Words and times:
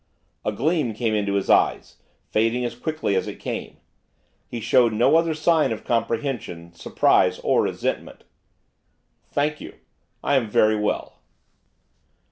A 0.43 0.51
gleam 0.51 0.95
came 0.95 1.13
into 1.13 1.35
his 1.35 1.47
eyes, 1.47 1.97
fading 2.23 2.65
as 2.65 2.73
quickly 2.73 3.13
as 3.15 3.27
it 3.27 3.35
came. 3.39 3.77
He 4.47 4.59
showed 4.59 4.93
no 4.93 5.15
other 5.15 5.35
sign 5.35 5.71
of 5.71 5.83
comprehension, 5.83 6.73
surprise, 6.73 7.37
or 7.43 7.61
resentment. 7.61 8.23
'Thank 9.29 9.61
you. 9.61 9.75
I 10.23 10.37
am 10.37 10.49
very 10.49 10.75
well. 10.75 11.19